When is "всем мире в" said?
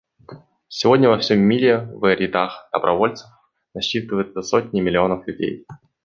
1.19-2.11